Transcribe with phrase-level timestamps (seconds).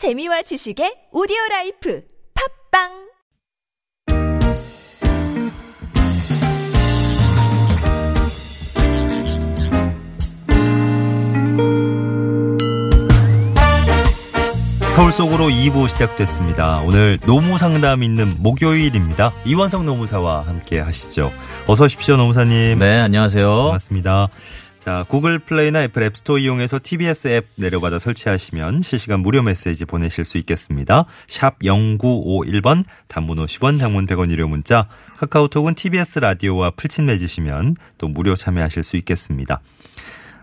[0.00, 2.00] 재미와 지식의 오디오 라이프
[2.72, 2.88] 팟빵
[14.88, 16.80] 서울 속으로 2부 시작됐습니다.
[16.86, 19.34] 오늘 노무 상담 있는 목요일입니다.
[19.44, 21.30] 이원석 노무사와 함께 하시죠.
[21.66, 22.78] 어서 오십시오, 노무사님.
[22.78, 23.64] 네, 안녕하세요.
[23.64, 24.30] 반갑습니다.
[24.80, 30.38] 자, 구글 플레이나 애플 앱스토어 이용해서 TBS 앱 내려받아 설치하시면 실시간 무료 메시지 보내실 수
[30.38, 31.04] 있겠습니다.
[31.28, 38.34] 샵 0951번, 단문 50원, 장문 100원 유료 문자, 카카오톡은 TBS 라디오와 풀친 맺으시면 또 무료
[38.34, 39.60] 참여하실 수 있겠습니다.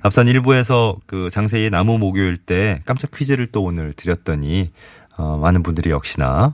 [0.03, 4.69] 앞선 1부에서 그 장세희 나무 목요일 때 깜짝 퀴즈를 또 오늘 드렸더니
[5.17, 6.53] 어, 많은 분들이 역시나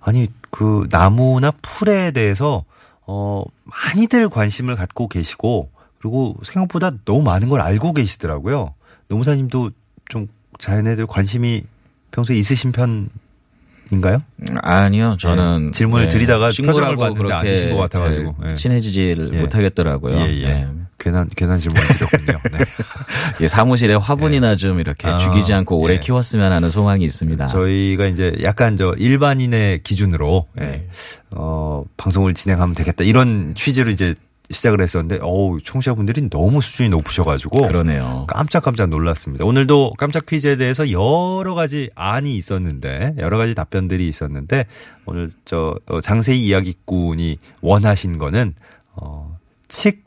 [0.00, 2.64] 아니 그 나무나 풀에 대해서
[3.06, 8.74] 어 많이들 관심을 갖고 계시고 그리고 생각보다 너무 많은 걸 알고 계시더라고요.
[9.08, 9.70] 노무사님도
[10.08, 10.28] 좀
[10.58, 11.62] 자연에 대해 관심이
[12.10, 14.22] 평소에 있으신 편인가요?
[14.62, 18.34] 아니요, 저는 네, 질문을 드리다가 표정을 봤는데 아니신 것 같아가지고.
[18.40, 18.54] 잘 예.
[18.54, 19.40] 친해지지를 예.
[19.40, 20.16] 못하겠더라고요.
[20.16, 20.46] 예, 예.
[20.46, 20.68] 네.
[20.98, 22.40] 괜한 괜한 질문을 드렸군요.
[22.52, 22.58] 네.
[23.40, 25.98] 예, 사무실에 화분이나 좀 이렇게 아, 죽이지 않고 오래 예.
[25.98, 27.46] 키웠으면 하는 소망이 있습니다.
[27.46, 30.88] 저희가 이제 약간 저 일반인의 기준으로 예, 네.
[31.30, 34.14] 어, 방송을 진행하면 되겠다 이런 취지로 이제
[34.50, 38.26] 시작을 했었는데 어우 청취자분들이 너무 수준이 높으셔가지고 그러네요.
[38.28, 39.44] 깜짝깜짝 놀랐습니다.
[39.44, 44.66] 오늘도 깜짝 퀴즈에 대해서 여러 가지 안이 있었는데 여러 가지 답변들이 있었는데
[45.06, 48.54] 오늘 저 어, 장세희 이야기꾼이 원하신 거는
[48.92, 50.04] 어, 칙,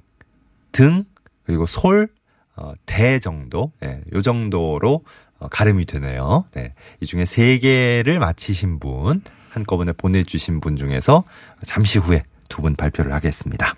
[0.71, 1.05] 등
[1.45, 2.09] 그리고 솔,
[2.55, 5.03] 어, 대 정도, 예, 요 정도로
[5.39, 6.45] 어, 가름이 되네요.
[6.53, 6.73] 네.
[7.01, 11.23] 이 중에 세 개를 맞히신 분, 한꺼번에 보내주신 분 중에서
[11.63, 13.75] 잠시 후에 두 분 발표를 하겠습니다.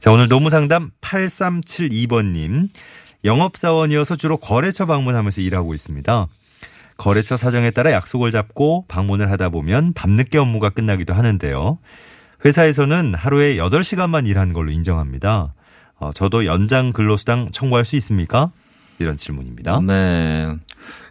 [0.00, 2.68] 자, 오늘 노무상담 8372번님.
[3.24, 6.26] 영업사원이어서 주로 거래처 방문하면서 일하고 있습니다.
[6.96, 11.78] 거래처 사정에 따라 약속을 잡고 방문을 하다 보면 밤늦게 업무가 끝나기도 하는데요.
[12.44, 15.54] 회사에서는 하루에 8시간만 일한 걸로 인정합니다.
[15.96, 18.52] 어, 저도 연장 근로수당 청구할 수 있습니까?
[19.00, 19.80] 이런 질문입니다.
[19.86, 20.54] 네.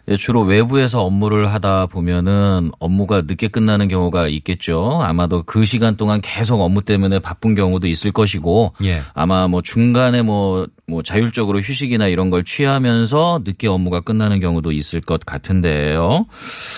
[0.08, 5.00] 예, 주로 외부에서 업무를 하다 보면은 업무가 늦게 끝나는 경우가 있겠죠.
[5.02, 9.00] 아마도 그 시간 동안 계속 업무 때문에 바쁜 경우도 있을 것이고 예.
[9.14, 15.00] 아마 뭐 중간에 뭐, 뭐 자율적으로 휴식이나 이런 걸 취하면서 늦게 업무가 끝나는 경우도 있을
[15.00, 16.26] 것 같은데요.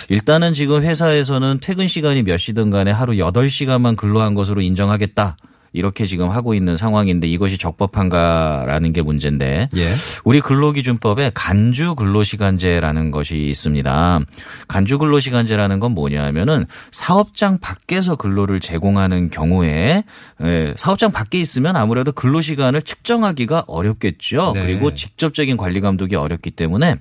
[0.09, 5.37] 일단은 지금 회사에서는 퇴근 시간이 몇 시든 간에 하루 8시간만 근로한 것으로 인정하겠다.
[5.73, 9.93] 이렇게 지금 하고 있는 상황인데 이것이 적법한가라는 게 문제인데 예.
[10.25, 14.21] 우리 근로기준법에 간주 근로시간제라는 것이 있습니다.
[14.69, 20.03] 간주 근로시간제라는 건 뭐냐면은 사업장 밖에서 근로를 제공하는 경우에
[20.43, 24.53] 예, 사업장 밖에 있으면 아무래도 근로시간을 측정하기가 어렵겠죠.
[24.55, 24.63] 네.
[24.63, 26.97] 그리고 직접적인 관리 감독이 어렵기 때문에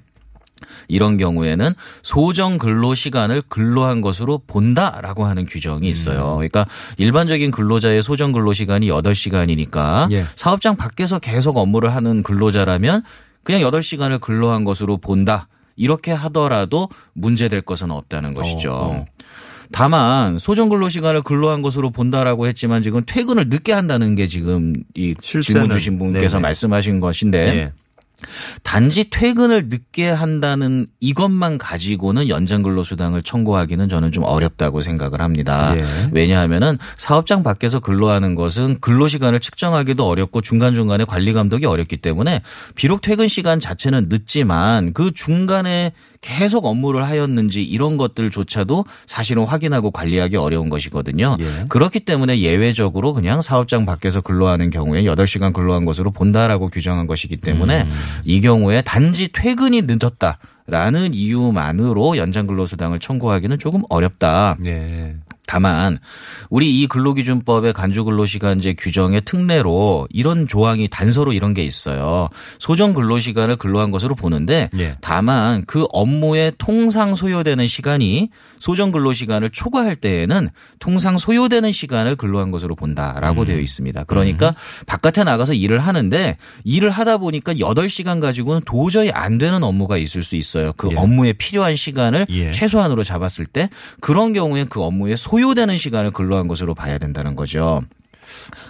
[0.88, 5.92] 이런 경우에는 소정 근로 시간을 근로한 것으로 본다라고 하는 규정이 음.
[5.92, 6.36] 있어요.
[6.36, 6.66] 그러니까
[6.98, 10.26] 일반적인 근로자의 소정 근로 시간이 8시간이니까 예.
[10.36, 13.04] 사업장 밖에서 계속 업무를 하는 근로자라면
[13.44, 15.48] 그냥 8시간을 근로한 것으로 본다.
[15.76, 18.74] 이렇게 하더라도 문제될 것은 없다는 것이죠.
[18.74, 19.06] 어, 어.
[19.72, 25.16] 다만 소정 근로 시간을 근로한 것으로 본다라고 했지만 지금 퇴근을 늦게 한다는 게 지금 이
[25.22, 26.42] 질문 주신 분께서 네네.
[26.42, 27.72] 말씀하신 것인데 예.
[28.64, 35.74] 단지 퇴근을 늦게 한다는 이것만 가지고는 연장 근로수당을 청구하기는 저는 좀 어렵다고 생각을 합니다.
[35.78, 35.86] 예.
[36.12, 42.42] 왜냐하면은 사업장 밖에서 근로하는 것은 근로시간을 측정하기도 어렵고 중간중간에 관리 감독이 어렵기 때문에
[42.76, 50.36] 비록 퇴근 시간 자체는 늦지만 그 중간에 계속 업무를 하였는지 이런 것들조차도 사실은 확인하고 관리하기
[50.36, 51.36] 어려운 것이거든요.
[51.40, 51.66] 예.
[51.70, 57.84] 그렇기 때문에 예외적으로 그냥 사업장 밖에서 근로하는 경우에 8시간 근로한 것으로 본다라고 규정한 것이기 때문에
[57.84, 57.92] 음.
[58.26, 60.40] 이 경우에 단지 퇴근이 늦었다.
[60.68, 64.56] 라는 이유만으로 연장 근로수당을 청구하기는 조금 어렵다.
[64.66, 65.16] 예.
[65.50, 65.98] 다만
[66.52, 72.30] 우리 이 근로기준법의 간주근로시간제 규정의 특례로 이런 조항이 단서로 이런 게 있어요.
[72.60, 74.96] 소정 근로시간을 근로한 것으로 보는데 예.
[75.02, 78.30] 다만 그 업무에 통상 소요되는 시간이
[78.60, 84.04] 소정 근로시간을 초과할 때에는 통상 소요되는 시간을 근로한 것으로 본다라고 되어 있습니다.
[84.04, 84.54] 그러니까
[84.86, 90.36] 바깥에 나가서 일을 하는데 일을 하다 보니까 8시간 가지고는 도저히 안 되는 업무가 있을 수
[90.36, 90.74] 있어요.
[90.78, 90.96] 그 예.
[90.96, 92.52] 업무에 필요한 시간을 예.
[92.52, 93.70] 최소한으로 잡았을 때
[94.00, 97.82] 그런 경우에 그 업무에 소요 되는 시간을 근로한 것으로 봐야 된다는 거죠.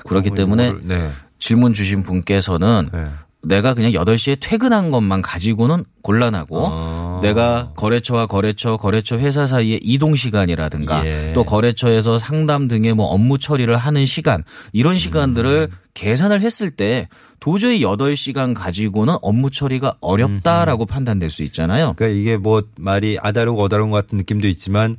[0.08, 1.10] 그렇기 어, 때문에 네.
[1.40, 3.08] 질문 주신 분께서는 네.
[3.42, 7.20] 내가 그냥 8시에 퇴근한 것만 가지고는 곤란하고 어.
[7.24, 11.32] 내가 거래처와 거래처, 거래처 회사 사이의 이동 시간이라든가 예.
[11.34, 14.44] 또 거래처에서 상담 등의 뭐 업무 처리를 하는 시간
[14.74, 15.78] 이런 시간들을 음.
[15.94, 17.08] 계산을 했을 때
[17.40, 21.94] 도저히 8시간 가지고는 업무 처리가 어렵다라고 판단될 수 있잖아요.
[21.96, 24.96] 그러니까 이게 뭐 말이 아다르고 어다른 것 같은 느낌도 있지만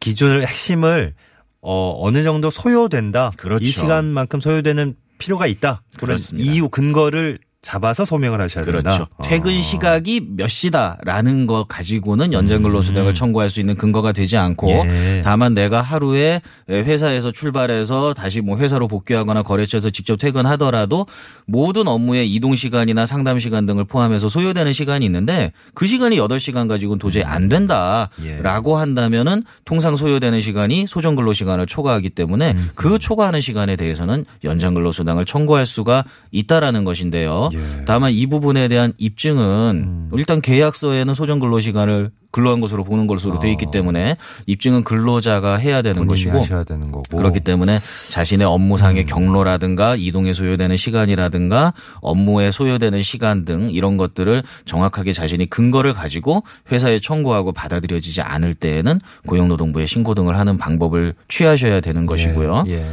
[0.00, 1.14] 기준을 핵심을
[1.60, 3.30] 어 어느 정도 소요된다.
[3.36, 3.64] 그렇죠.
[3.64, 5.82] 이 시간만큼 소요되는 필요가 있다.
[5.96, 6.52] 그런 그렇습니다.
[6.52, 8.80] 이유 근거를 잡아서 소명을 하셔야 된다.
[8.80, 9.06] 그렇죠.
[9.24, 9.60] 퇴근 어.
[9.60, 14.88] 시각이 몇 시다라는 거 가지고는 연장 근로수당을 청구할 수 있는 근거가 되지 않고 음.
[14.88, 15.20] 예.
[15.24, 16.40] 다만 내가 하루에
[16.70, 21.06] 회사에서 출발해서 다시 뭐 회사로 복귀하거나 거래처에서 직접 퇴근하더라도
[21.44, 27.00] 모든 업무의 이동 시간이나 상담 시간 등을 포함해서 소요되는 시간이 있는데 그 시간이 8시간 가지고는
[27.00, 32.70] 도저히 안 된다라고 한다면은 통상 소요되는 시간이 소정 근로 시간을 초과하기 때문에 음.
[32.76, 37.50] 그 초과하는 시간에 대해서는 연장 근로 수당을 청구할 수가 있다라는 것인데요.
[37.56, 37.60] 예.
[37.60, 37.82] 음.
[37.86, 43.50] 다만 이 부분에 대한 입증은 일단 계약서에는 소정 근로 시간을 근로한 것으로 보는 것으로 돼
[43.52, 46.06] 있기 때문에 입증은 근로자가 해야 되는 아.
[46.06, 46.92] 것이고 되는.
[47.16, 47.78] 그렇기 때문에
[48.10, 49.06] 자신의 업무상의 음.
[49.06, 51.72] 경로라든가 이동에 소요되는 시간이라든가
[52.02, 59.00] 업무에 소요되는 시간 등 이런 것들을 정확하게 자신이 근거를 가지고 회사에 청구하고 받아들여지지 않을 때에는
[59.26, 62.64] 고용노동부에 신고 등을 하는 방법을 취하셔야 되는 것이고요.
[62.68, 62.72] 예.
[62.72, 62.86] 예.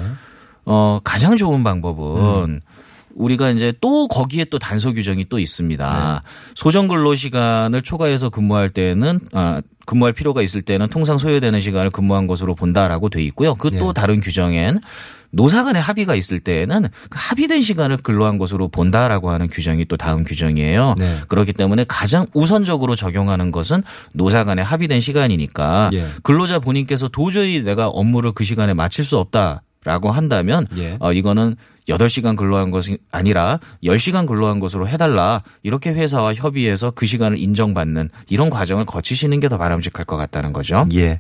[0.66, 2.62] 어, 가장 좋은 방법은
[3.16, 6.24] 우리가 이제 또 거기에 또 단서 규정이 또 있습니다.
[6.56, 12.28] 소정 근로 시간을 초과해서 근무할 때는 아, 근무할 필요가 있을 때는 통상 소요되는 시간을 근무한
[12.28, 13.56] 것으로 본다라고 돼 있고요.
[13.56, 13.94] 그또 예.
[13.94, 14.80] 다른 규정엔
[15.32, 20.24] 노사 간의 합의가 있을 때에는 그 합의된 시간을 근로한 것으로 본다라고 하는 규정이 또 다음
[20.24, 20.94] 규정이에요.
[21.00, 21.18] 네.
[21.28, 23.82] 그렇기 때문에 가장 우선적으로 적용하는 것은
[24.14, 26.06] 노사 간의 합의된 시간이니까 예.
[26.22, 30.98] 근로자 본인께서 도저히 내가 업무를 그 시간에 마칠 수 없다 라고 한다면 예.
[31.00, 31.56] 어, 이거는
[31.90, 35.42] 8시간 근로한 것이 아니라 10시간 근로한 것으로 해달라.
[35.64, 40.86] 이렇게 회사와 협의해서 그 시간을 인정받는 이런 과정을 거치시는 게 더 바람직할 것 같다는 거죠.
[40.94, 41.20] 예.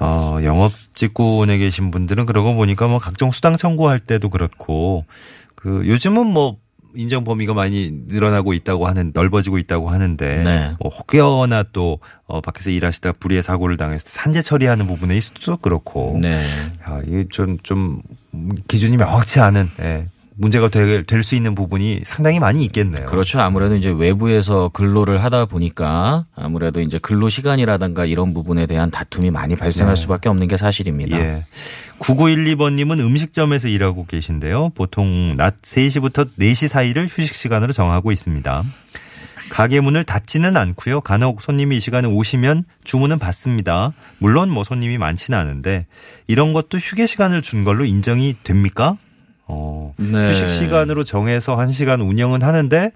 [0.00, 5.06] 어, 영업 직군에 계신 분들은 그러고 보니까 뭐 각종 수당 청구할 때도 그렇고
[5.54, 6.56] 그 요즘은 뭐
[6.96, 10.74] 인정 범위가 많이 늘어나고 있다고 하는 넓어지고 있다고 하는데 네.
[10.80, 16.34] 뭐 혹여나 또 어, 밖에서 일하시다가 불의의 사고를 당해서 산재 처리하는 부분에 있어도 그렇고 네.
[16.88, 18.02] 야, 이게 좀, 좀
[18.68, 20.06] 기준이 명확치 않은 예,
[20.38, 23.06] 문제가 될 수 있는 부분이 상당히 많이 있겠네요.
[23.06, 23.40] 그렇죠.
[23.40, 29.56] 아무래도 이제 외부에서 근로를 하다 보니까 아무래도 이제 근로 시간이라든가 이런 부분에 대한 다툼이 많이
[29.56, 31.18] 발생할 수밖에 없는 게 사실입니다.
[31.18, 31.44] 예.
[32.00, 34.70] 9912번님은 음식점에서 일하고 계신데요.
[34.74, 38.62] 보통 낮 3시부터 4시 사이를 휴식 시간으로 정하고 있습니다.
[39.48, 41.00] 가게 문을 닫지는 않고요.
[41.00, 43.92] 간혹 손님이 이 시간에 오시면 주문은 받습니다.
[44.18, 45.86] 물론 뭐 손님이 많지는 않은데
[46.26, 48.96] 이런 것도 휴게 시간을 준 걸로 인정이 됩니까?
[49.48, 50.28] 어, 네.
[50.30, 52.92] 휴식 시간으로 정해서 1시간 운영은 하는데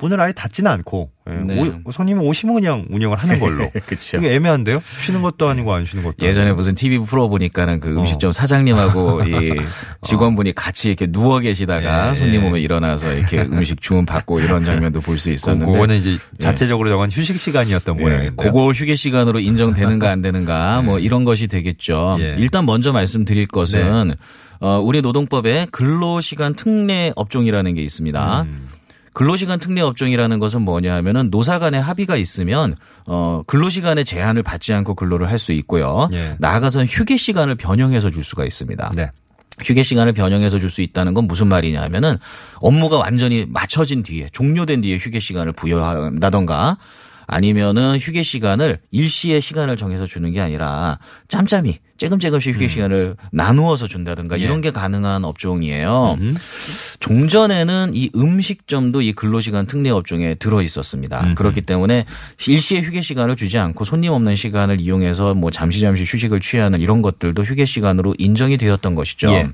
[0.00, 1.72] 문을 아예 닫지는 않고 예, 네.
[1.84, 3.70] 오- 손님이 오시면 그냥 운영을 하는 걸로.
[3.86, 4.16] 그렇죠.
[4.18, 4.82] 이게 애매한데요?
[5.02, 6.56] 쉬는 것도 아니고 안 쉬는 것도 예전에 아니고.
[6.56, 8.00] 무슨 TV 프로 보니까는 그 어.
[8.00, 9.54] 음식점 사장님하고 이
[10.02, 12.46] 직원분이 같이 이렇게 누워 계시다가 예, 손님 예.
[12.46, 17.10] 오면 일어나서 이렇게 음식 주문 받고 이런 장면도 볼 수 있었는데 그거는 이제 자체적으로 정한
[17.10, 18.36] 휴식 시간이었던 예, 모양인데.
[18.42, 22.16] 그거 휴게 시간으로 인정되는가 안 되는가 뭐 이런 것이 되겠죠.
[22.20, 22.36] 예.
[22.38, 24.14] 일단 먼저 말씀드릴 것은
[24.60, 28.42] 어, 우리 노동법에 근로시간 특례 업종이라는 게 있습니다.
[28.42, 28.68] 음.
[29.12, 32.76] 근로시간 특례 업종이라는 것은 뭐냐 하면은 노사 간의 합의가 있으면
[33.08, 36.06] 어 근로시간에 제한을 받지 않고 근로를 할 수 있고요.
[36.12, 36.36] 예.
[36.38, 38.92] 나아가서 휴게 시간을 변형해서 줄 수가 있습니다.
[38.94, 39.10] 네.
[39.64, 42.16] 휴게 시간을 변형해서 줄 수 있다는 건 무슨 말이냐 하면은
[42.56, 46.78] 업무가 완전히 맞춰진 뒤에 종료된 뒤에 휴게 시간을 부여한다던가
[47.30, 50.98] 아니면은 휴게 시간을 일시의 시간을 정해서 주는 게 아니라
[51.28, 54.44] 짬짬이 쬐금쬐금씩 휴게 시간을 나누어서 준다든가 예.
[54.44, 56.18] 이런 게 가능한 업종이에요.
[56.98, 61.34] 종전에는 이 음식점도 이 근로시간 특례 업종에 들어 있었습니다.
[61.34, 62.04] 그렇기 때문에
[62.48, 67.00] 일시의 휴게 시간을 주지 않고 손님 없는 시간을 이용해서 뭐 잠시 잠시 휴식을 취하는 이런
[67.00, 69.30] 것들도 휴게 시간으로 인정이 되었던 것이죠.
[69.32, 69.48] 예.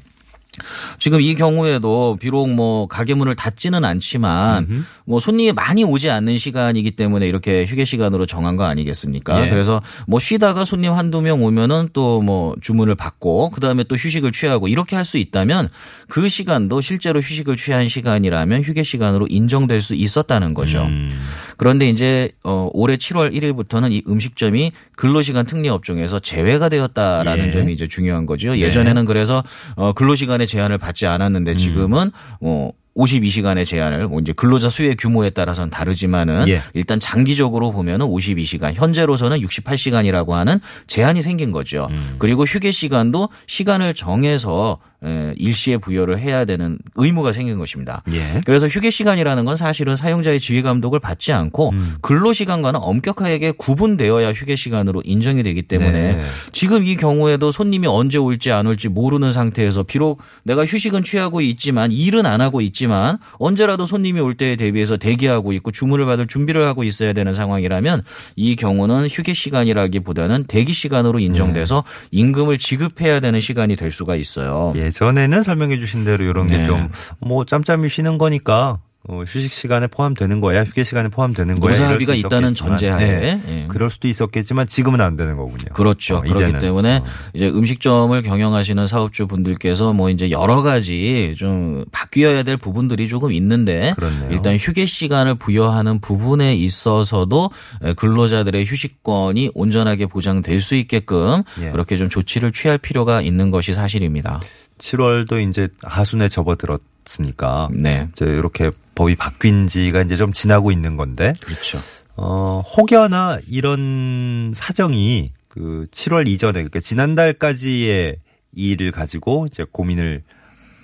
[0.99, 6.91] 지금 이 경우에도 비록 뭐 가게 문을 닫지는 않지만 뭐 손님이 많이 오지 않는 시간이기
[6.93, 9.45] 때문에 이렇게 휴게 시간으로 정한 거 아니겠습니까?
[9.45, 9.49] 예.
[9.49, 14.69] 그래서 뭐 쉬다가 손님 한두 명 오면은 또 뭐 주문을 받고 그다음에 또 휴식을 취하고
[14.69, 15.69] 이렇게 할 수 있다면
[16.09, 20.83] 그 시간도 실제로 휴식을 취한 시간이라면 휴게 시간으로 인정될 수 있었다는 거죠.
[20.83, 21.09] 음.
[21.57, 27.51] 그런데 이제 어 올해 7월 1일부터는 이 음식점이 근로시간 특례 업종에서 제외가 되었다라는 예.
[27.51, 28.57] 점이 이제 중요한 거죠.
[28.57, 29.43] 예전에는 그래서
[29.77, 32.11] 어 근로시간의 제한을 받지 않았는데 지금은
[32.41, 36.63] 어 52시간의 제한을 뭐 이제 근로자 수의 규모에 따라서는 다르지만은 예.
[36.73, 41.89] 일단 장기적으로 보면은 52시간 현재로서는 68시간이라고 하는 제한이 생긴 거죠.
[42.19, 44.96] 그리고 휴게 시간도 시간을 정해서 에,
[45.37, 48.03] 일시에 부여를 해야 되는 의무가 생긴 것입니다.
[48.13, 48.41] 예.
[48.45, 51.97] 그래서 휴게 시간이라는 건 사실은 사용자의 지휘 감독을 받지 않고 음.
[52.01, 56.23] 근로 시간과는 엄격하게 구분되어야 휴게 시간으로 인정이 되기 때문에 네.
[56.53, 61.93] 지금 이 경우에도 손님이 언제 올지 안 올지 모르는 상태에서 비록 내가 휴식은 취하고 있지만
[61.93, 66.85] 일은 안 하고 있지만 언제라도 손님이 올 때에 대비해서 대기하고 있고 주문을 받을 준비를 하고
[66.85, 68.03] 있어야 되는 상황이라면
[68.37, 72.09] 이 경우는 휴게 시간이라기보다는 대기 시간으로 인정돼서 네.
[72.19, 74.73] 임금을 지급해야 되는 시간이 될 수가 있어요.
[74.77, 76.59] 예 전에는 설명해 주신 대로 이런 네.
[76.59, 81.71] 게좀뭐 짬짬이 쉬는 거니까 어, 휴식 시간에 포함되는 거야, 휴게 시간에 포함되는 거야.
[81.71, 83.07] 노사 이럴 합의가 수 있다는 전제하에.
[83.07, 83.41] 네.
[83.49, 83.65] 예.
[83.69, 85.73] 그럴 수도 있었겠지만 지금은 안 되는 거군요.
[85.75, 86.17] 그렇죠.
[86.17, 86.59] 어, 그렇기 이제는.
[86.59, 87.05] 때문에 어.
[87.33, 93.93] 이제 음식점을 경영하시는 사업주 분들께서 뭐 이제 여러 가지 좀 바뀌어야 될 부분들이 조금 있는데
[93.95, 94.29] 그렇네요.
[94.33, 97.51] 일단 휴게 시간을 부여하는 부분에 있어서도
[97.97, 101.71] 근로자들의 휴식권이 온전하게 보장될 수 있게끔 예.
[101.71, 104.41] 그렇게 좀 조치를 취할 필요가 있는 것이 사실입니다.
[104.79, 108.09] 7월도 이제 하순에 접어들었으니까 네.
[108.13, 111.79] 이제 이렇게 법이 바뀐 지가 이제 좀 지나고 있는 건데 그렇죠.
[112.17, 118.17] 어, 혹여나 이런 사정이 그 7월 이전에 그러니까 지난달까지의
[118.55, 120.23] 이 일을 가지고 이제 고민을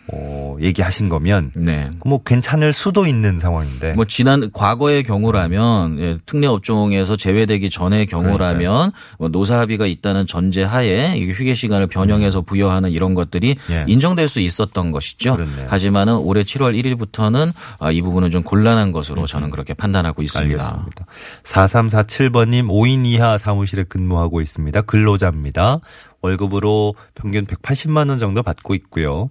[0.09, 1.91] 어, 얘기하신 거면 네.
[2.05, 8.93] 뭐 괜찮을 수도 있는 상황인데 뭐 지난 과거의 경우라면 예, 특례 업종에서 제외되기 전의 경우라면
[9.19, 13.85] 뭐 노사 합의가 있다는 전제하에 이게 휴게 시간을 변형해서 부여하는 이런 것들이 예.
[13.87, 15.37] 인정될 수 있었던 것이죠.
[15.37, 15.67] 그렇네요.
[15.69, 20.65] 하지만은 올해 7월 1일부터는 아, 이 부분은 좀 곤란한 것으로 저는 그렇게 판단하고 있습니다.
[20.65, 21.07] 알겠습니다.
[21.45, 24.83] 4347번님 5인 이하 사무실에 근무하고 있습니다.
[24.83, 25.81] 근로자입니다.
[26.23, 29.31] 월급으로 평균 180만 원 정도 받고 있고요.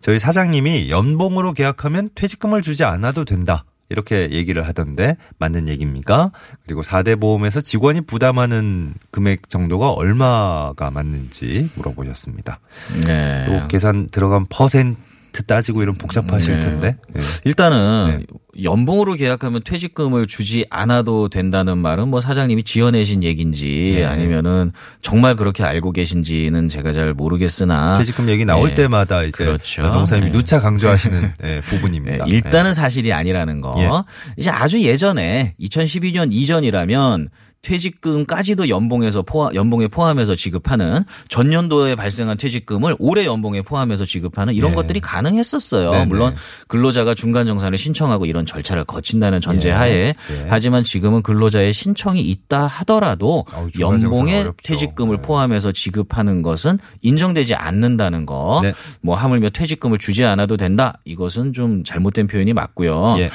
[0.00, 3.64] 저희 사장님이 연봉으로 계약하면 퇴직금을 주지 않아도 된다.
[3.88, 6.32] 이렇게 얘기를 하던데 맞는 얘기입니까?
[6.64, 12.58] 그리고 4대 보험에서 직원이 부담하는 금액 정도가 얼마가 맞는지 물어보셨습니다.
[13.06, 13.44] 네.
[13.46, 16.60] 또 계산 들어간 퍼센트 따지고 이런 복잡하실 네.
[16.60, 16.96] 텐데.
[17.16, 17.20] 예.
[17.44, 18.24] 일단은
[18.60, 24.04] 연봉으로 계약하면 퇴직금을 주지 않아도 된다는 말은 뭐 사장님이 지어내신 얘기인지 네.
[24.04, 28.74] 아니면은 정말 그렇게 알고 계신지는 제가 잘 모르겠으나 퇴직금 얘기 나올 네.
[28.74, 29.82] 때마다 이제 그렇죠.
[29.82, 30.32] 노동사님이 네.
[30.32, 32.26] 누차 강조하시는 예, 예, 부분입니다.
[32.26, 33.74] 일단은 사실이 아니라는 거.
[33.78, 33.88] 예.
[34.36, 37.30] 이제 아주 예전에 2012년 이전이라면
[37.62, 44.74] 퇴직금까지도 연봉에서 포함, 연봉에 포함해서 지급하는 전년도에 발생한 퇴직금을 올해 연봉에 포함해서 지급하는 이런 예.
[44.74, 45.90] 것들이 가능했었어요.
[45.92, 46.04] 네네.
[46.06, 46.34] 물론
[46.66, 50.14] 근로자가 중간 정산을 신청하고 이런 절차를 거친다는 전제하에 예.
[50.48, 54.46] 하지만 지금은 근로자의 신청이 있다 하더라도 아우, 연봉에.
[54.62, 55.22] 퇴직금을 네.
[55.22, 58.60] 포함해서 지급하는 것은 인정되지 않는다는 거.
[58.62, 58.72] 네.
[59.00, 60.98] 뭐 하물며 퇴직금을 주지 않아도 된다.
[61.04, 63.16] 이것은 좀 잘못된 표현이 맞고요.
[63.18, 63.30] 예.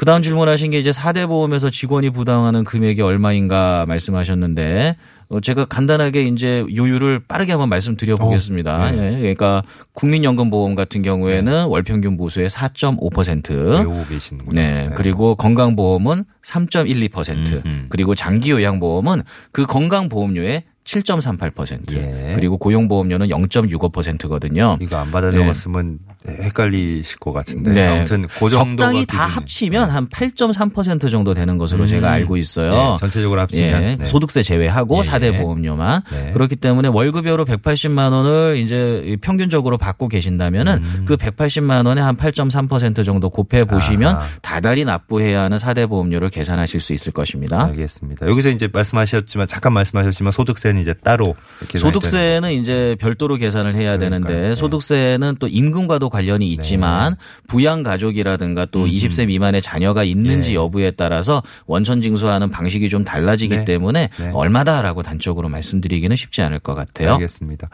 [0.00, 4.96] 그 다음 질문하신 게 이제 4대 보험에서 직원이 부담하는 금액이 얼마인가 말씀하셨는데
[5.28, 8.80] 어, 제가 간단하게 이제 요율을 빠르게 한번 말씀드려 보겠습니다.
[8.80, 9.12] 어, 네.
[9.16, 13.50] 예, 그러니까 국민연금보험 같은 경우에는 월 평균 보수의 4.5%.
[13.52, 14.58] 외우고 계시는군요.
[14.58, 14.88] 네.
[14.94, 17.52] 그리고 건강보험은 3.12%.
[17.52, 17.86] 음, 음.
[17.90, 19.20] 그리고 장기요양보험은
[19.52, 21.92] 그 건강보험료의 7.38%.
[21.96, 22.32] 예.
[22.34, 24.76] 그리고 고용보험료는 0.65%거든요.
[24.80, 27.72] 이거 안 받아 적었으면 헷갈리실 것 같은데.
[27.72, 27.86] 네.
[27.86, 31.88] 아무튼 그 정도가 적당히 다 기준이- 합치면 한 8.3% 정도 되는 것으로 음.
[31.88, 32.72] 제가 알고 있어요.
[32.72, 34.04] 네, 전체적으로 합치면 예, 네.
[34.04, 35.02] 소득세 제외하고 예.
[35.04, 36.30] 사 4대 보험료만 네.
[36.32, 41.04] 그렇기 때문에 월급여로 180만 원을 이제 평균적으로 받고 계신다면은 음.
[41.06, 44.26] 그 180만 원에 한 8.3% 정도 곱해 보시면 아하.
[44.42, 47.64] 다달이 납부해야 하는 4대 보험료를 계산하실 수 있을 것입니다.
[47.66, 48.26] 알겠습니다.
[48.26, 51.34] 여기서 이제 말씀하셨지만 잠깐 말씀하셨지만 소득세는 이제 따로
[51.76, 54.26] 소득세는 이제 별도로 계산을 해야 그러니까요.
[54.26, 54.54] 되는데 네.
[54.54, 60.52] 소득세는 또 임금과도 관련이 있지만 부양 가족이라든가 또 20세 미만의 자녀가 있는지 음.
[60.52, 60.54] 예.
[60.56, 63.64] 여부에 따라서 원천 징수하는 방식이 좀 달라지기 네.
[63.64, 64.30] 때문에 네.
[64.32, 67.12] 얼마다라고 단적으로 말씀드리기는 쉽지 않을 것 같아요.
[67.14, 67.68] 알겠습니다.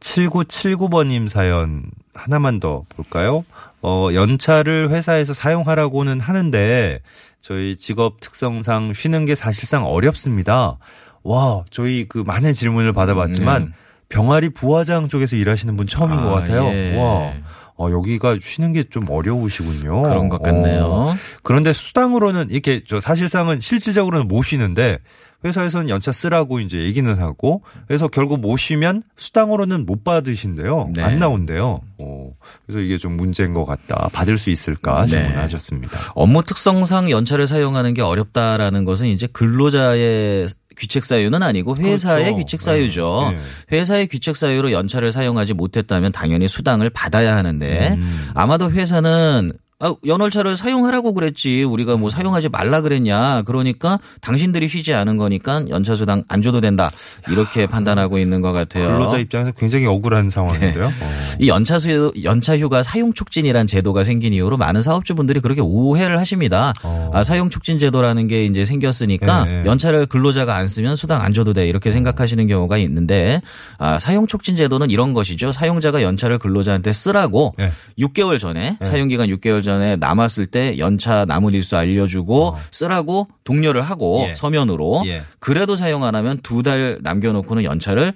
[0.00, 1.84] 7979번님 사연
[2.14, 3.44] 하나만 더 볼까요?
[3.82, 7.00] 어, 연차를 회사에서 사용하라고는 하는데
[7.40, 10.78] 저희 직업 특성상 쉬는 게 사실상 어렵습니다.
[11.22, 13.70] 와, 저희 그 많은 질문을 받아봤지만 네.
[14.08, 16.66] 병아리 부화장 쪽에서 일하시는 분 처음인 아, 것 같아요.
[16.66, 16.96] 예.
[16.96, 17.32] 와.
[17.76, 20.02] 어, 여기가 쉬는 게 좀 어려우시군요.
[20.02, 20.84] 그런 것 같네요.
[20.84, 21.14] 어.
[21.42, 24.98] 그런데 수당으로는 이렇게 저 사실상은 실질적으로는 못 쉬는데
[25.44, 30.90] 회사에서는 연차 쓰라고 이제 얘기는 하고 그래서 결국 못 쉬면 수당으로는 못 받으신대요.
[30.94, 31.02] 네.
[31.02, 31.80] 안 나온대요.
[31.96, 32.30] 어.
[32.66, 34.10] 그래서 이게 좀 문제인 것 같다.
[34.12, 35.12] 받을 수 있을까 네.
[35.12, 35.96] 질문하셨습니다.
[36.14, 40.48] 업무 특성상 연차를 사용하는 게 어렵다라는 것은 이제 근로자의
[40.80, 42.38] 귀책 사유는 아니고 회사의 그렇죠.
[42.38, 43.34] 귀책 사유죠.
[43.36, 43.76] 네.
[43.76, 48.28] 회사의 귀책 사유로 연차를 사용하지 못했다면 당연히 수당을 받아야 하는데 음.
[48.34, 51.62] 아마도 회사는 아, 연월차를 사용하라고 그랬지.
[51.62, 53.42] 우리가 뭐 사용하지 말라 그랬냐.
[53.42, 56.90] 그러니까 당신들이 쉬지 않은 거니까 연차 수당 안 줘도 된다.
[57.30, 58.88] 이렇게 판단하고 있는 것 같아요.
[58.88, 60.84] 근로자 입장에서 굉장히 억울한 상황인데요.
[60.84, 61.10] 어.
[61.38, 66.74] 이 연차수 연차 휴가 사용 촉진이란 제도가 생긴 이후로 많은 사업주분들이 그렇게 오해를 하십니다.
[66.82, 67.10] 어.
[67.14, 69.64] 아, 사용 촉진 제도라는 게 이제 생겼으니까 예, 예.
[69.64, 73.40] 연차를 근로자가 안 쓰면 수당 안 줘도 돼 이렇게 생각하시는 경우가 있는데
[73.78, 75.52] 아, 사용 촉진 제도는 이런 것이죠.
[75.52, 77.72] 사용자가 연차를 근로자한테 쓰라고 예.
[77.98, 84.22] 6개월 전에 사용 기간 6개월 전에 남았을 때 연차 남은 일수 알려주고 쓰라고 독려를 하고
[84.22, 84.28] 어.
[84.28, 84.34] 예.
[84.34, 85.22] 서면으로 예.
[85.38, 88.12] 그래도 사용 안 하면 두 달 남겨놓고는 연차를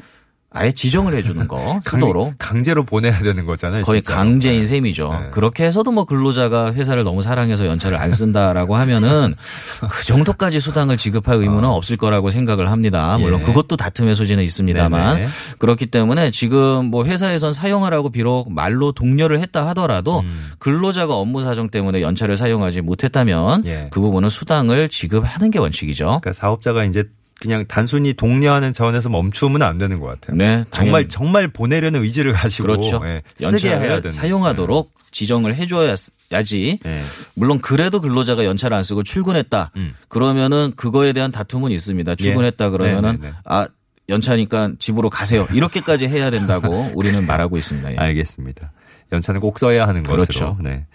[0.54, 3.82] 아예 지정을 해주는 거 쓰도록 강제 로 보내야 되는 거잖아요.
[3.82, 4.16] 거의 진짜로.
[4.16, 5.12] 강제인 셈이죠.
[5.12, 5.30] 네.
[5.32, 9.34] 그렇게 해서도 뭐 근로자가 회사를 너무 사랑해서 연차를 안 쓴다라고 하면은
[9.90, 13.18] 그 정도까지 수당을 지급할 의무는 없을 거라고 생각을 합니다.
[13.18, 13.42] 물론 어.
[13.42, 13.46] 예.
[13.46, 15.28] 그것도 다툼의 소지는 있습니다만 네네.
[15.58, 20.52] 그렇기 때문에 지금 뭐 회사에선 사용하라고 비록 말로 독려를 했다 하더라도 음.
[20.61, 23.88] 근로자가 업무 사정 때문에 연차를 사용하지 못했다면 예.
[23.90, 26.04] 그 부분은 수당을 지급하는 게 원칙이죠.
[26.04, 27.02] 그러니까 사업자가 이제
[27.44, 30.36] 그냥 단순히 독려하는 차원에서 멈추면 안 되는 것 같아요.
[30.36, 31.08] 네, 정말.
[31.08, 33.02] 정말 보내려는 의지를 가지고 그렇죠.
[33.04, 36.80] 예, 쓰게 해야 되는 사용하도록 지정을 해줘야지.
[36.84, 37.00] 예.
[37.34, 39.72] 물론 그래도 근로자가 연차를 안 쓰고 출근했다.
[39.76, 39.94] 음.
[40.08, 42.14] 그러면은 그거에 대한 다툼은 있습니다.
[42.14, 43.34] 출근했다 그러면은 네네네.
[43.44, 43.68] 아
[44.08, 45.46] 연차니까 집으로 가세요.
[45.52, 47.92] 이렇게까지 해야 된다고 우리는 말하고 있습니다.
[47.92, 47.96] 예.
[47.96, 48.72] 알겠습니다.
[49.12, 50.24] 연차는 꼭 써야 하는 그렇죠.
[50.24, 50.56] 것으로.
[50.60, 50.86] 네.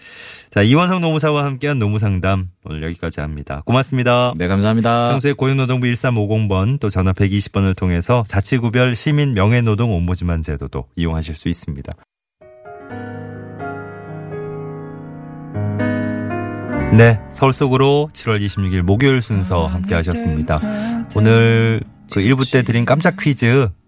[0.51, 3.61] 자, 이원성 노무사와 함께한 노무상담 오늘 여기까지 합니다.
[3.65, 4.33] 고맙습니다.
[4.35, 5.09] 네, 감사합니다.
[5.11, 11.93] 평소에 고용노동부 1350번 또 전화 120번을 통해서 자치구별 시민 명예노동 옴부즈만 제도도 이용하실 수 있습니다.
[16.97, 20.59] 네, 서울 속으로 7월 26일 목요일 순서 함께 하셨습니다.
[21.15, 23.78] 오늘 그 1부 때 드린 깜짝 퀴즈 어,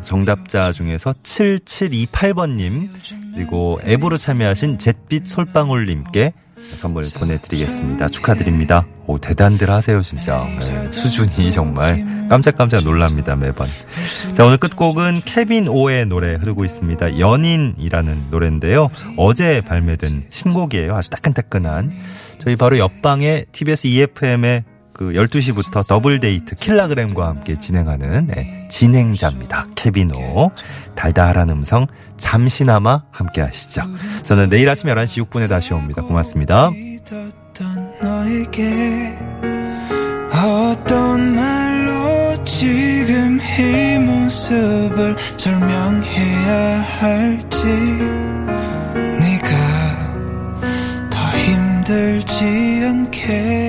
[0.00, 2.88] 정답자 중에서 7728번님
[3.34, 6.32] 그리고 앱으로 참여하신 잿빛 솔방울님께
[6.74, 8.08] 선물 보내드리겠습니다.
[8.08, 8.84] 축하드립니다.
[9.06, 10.44] 오, 대단들 하세요, 진짜.
[10.60, 13.68] 네, 수준이 정말 깜짝깜짝 놀랍니다, 매번.
[14.34, 17.18] 자, 오늘 끝곡은 케빈 오의 노래 흐르고 있습니다.
[17.18, 18.90] 연인이라는 노래인데요.
[19.16, 20.94] 어제 발매된 신곡이에요.
[20.94, 21.90] 아주 따끈따끈한.
[22.40, 24.64] 저희 바로 옆방에 TBS EFM의
[24.98, 29.68] 그 12시부터 더블 데이트 킬라그램과 함께 진행하는 네, 진행자입니다.
[29.76, 30.50] 케빈 오.
[30.96, 31.86] 달달한 음성
[32.16, 33.82] 잠시나마 함께 하시죠.
[34.24, 36.02] 저는 내일 아침 11시 6분에 다시 옵니다.
[36.02, 36.72] 고맙습니다.
[40.32, 47.64] 어떤 말로 지금 이 모습을 설명해야 할지
[49.20, 49.56] 네가
[51.08, 52.44] 더 힘들지
[52.84, 53.67] 않게